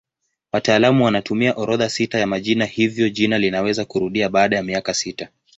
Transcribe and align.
Wataalamu 0.51 1.05
wanatumia 1.05 1.55
orodha 1.55 1.89
sita 1.89 2.19
ya 2.19 2.27
majina 2.27 2.65
hivyo 2.65 3.09
jina 3.09 3.37
linaweza 3.39 3.85
kurudia 3.85 4.29
baada 4.29 4.55
ya 4.55 4.63
miaka 4.63 4.93
sita. 4.93 5.29